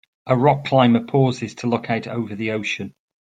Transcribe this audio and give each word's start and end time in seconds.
A 0.25 0.35
rock 0.35 0.65
climber 0.65 1.05
pauses 1.05 1.53
to 1.57 1.67
look 1.67 1.91
out 1.91 2.07
over 2.07 2.33
the 2.35 2.49
ocean. 2.53 2.95